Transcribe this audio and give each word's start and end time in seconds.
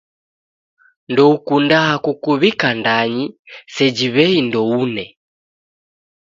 Ndoukundaa 1.11 1.93
kukuw'ika 2.03 2.69
ndanyi 2.79 3.25
seji 3.73 4.07
w'ei 4.15 4.37
ndoune. 4.47 5.05